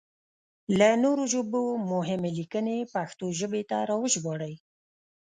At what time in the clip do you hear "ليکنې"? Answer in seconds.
2.37-2.77